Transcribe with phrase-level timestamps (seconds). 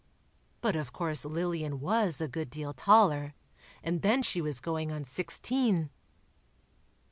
[0.61, 3.35] But of course Lillian was a good deal taller,
[3.83, 5.91] and then she was "going on sixteen."